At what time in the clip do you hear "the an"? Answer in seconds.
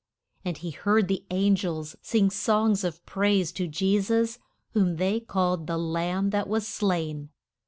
1.07-1.55